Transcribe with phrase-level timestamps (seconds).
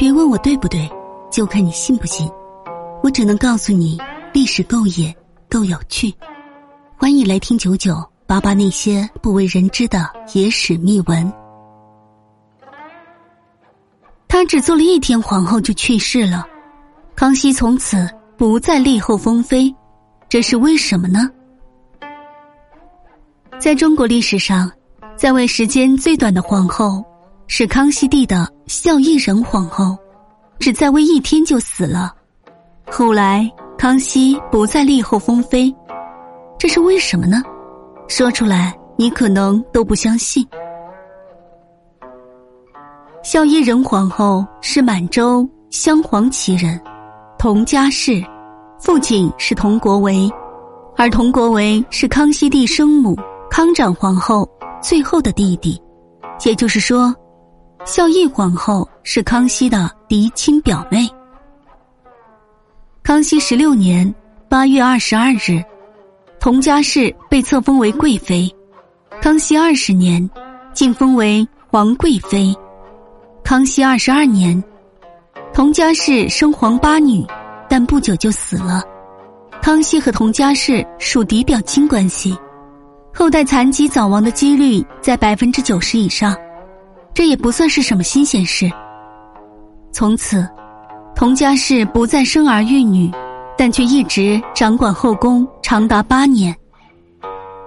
[0.00, 0.90] 别问我对不对，
[1.30, 2.26] 就看你信不信。
[3.02, 4.00] 我只能告诉你，
[4.32, 5.14] 历史够野，
[5.50, 6.10] 够有趣。
[6.96, 11.30] 欢迎来听九九八八那些不为人知的野史秘闻。
[14.26, 16.46] 他只做了一天皇后就去世了，
[17.14, 19.70] 康熙从此不再立后封妃，
[20.30, 21.28] 这是为什么呢？
[23.58, 24.72] 在中国历史上，
[25.14, 27.04] 在位时间最短的皇后。
[27.52, 29.98] 是康熙帝的孝义仁皇后，
[30.60, 32.14] 只在位一天就死了。
[32.88, 35.74] 后来康熙不再立后封妃，
[36.56, 37.42] 这是为什么呢？
[38.06, 40.46] 说出来你可能都不相信。
[43.24, 46.80] 孝义仁皇后是满洲镶黄旗人，
[47.36, 48.24] 佟佳氏，
[48.78, 50.30] 父亲是佟国维，
[50.96, 53.18] 而佟国维是康熙帝生母
[53.50, 54.48] 康长皇后
[54.80, 55.82] 最后的弟弟，
[56.44, 57.12] 也就是说。
[57.86, 61.08] 孝义皇后是康熙的嫡亲表妹。
[63.02, 64.12] 康熙十六年
[64.48, 65.62] 八月二十二日，
[66.38, 68.54] 佟佳氏被册封为贵妃。
[69.22, 70.28] 康熙二十年，
[70.74, 72.54] 晋封为皇贵妃。
[73.42, 74.62] 康熙二十二年，
[75.52, 77.26] 佟佳氏生皇八女，
[77.68, 78.82] 但不久就死了。
[79.62, 82.36] 康熙和佟佳氏属嫡表亲关系，
[83.12, 86.36] 后代残疾早亡的几率在百分之九十以上。
[87.12, 88.70] 这也不算是什么新鲜事。
[89.92, 90.48] 从此，
[91.14, 93.10] 佟佳氏不再生儿育女，
[93.58, 96.54] 但却一直掌管后宫长达八年。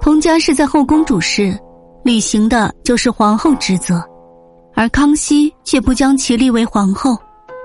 [0.00, 1.58] 佟家氏在后宫主事，
[2.04, 4.02] 履行的就是皇后职责，
[4.74, 7.18] 而康熙却不将其立为皇后，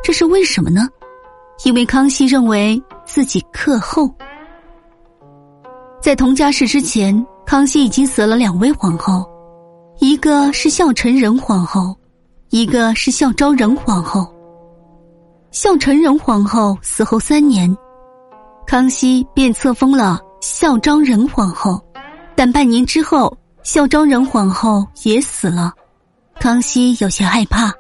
[0.03, 0.87] 这是为什么呢？
[1.63, 4.09] 因为康熙认为自己克后。
[6.01, 9.25] 在佟家氏之前，康熙已经死了两位皇后。
[9.99, 11.95] 一个是孝成仁皇后，
[12.49, 14.27] 一个是孝昭仁皇后。
[15.51, 17.75] 孝成仁皇后死后三年，
[18.67, 21.81] 康熙便册封了孝昭仁皇后，
[22.35, 25.73] 但半年之后，孝昭仁皇后也死了。
[26.39, 27.71] 康熙有些害怕，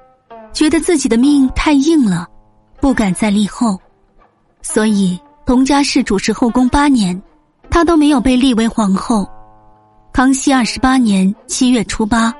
[0.53, 2.25] 觉得自己的命太硬了，
[2.79, 3.77] 不敢再立后，
[4.61, 7.21] 所以佟佳氏主持后宫八年，
[7.69, 9.27] 她都没有被立为皇后。
[10.15, 12.33] 康熙二十八年七月初八，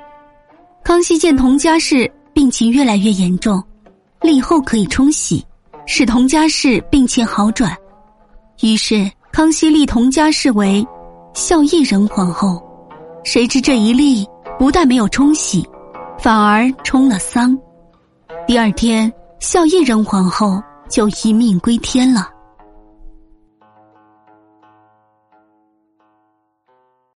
[0.82, 3.62] 康熙见佟佳氏病情越来越严重，
[4.22, 5.44] 立后可以冲喜，
[5.84, 7.76] 使佟佳氏病情好转。
[8.62, 10.82] 于是康熙立佟佳氏为
[11.34, 12.66] 孝义仁皇后。
[13.24, 14.26] 谁知这一立
[14.58, 15.62] 不但没有冲喜，
[16.18, 17.54] 反而冲了丧。
[18.46, 22.30] 第二天，孝义仁皇后就一命归天了。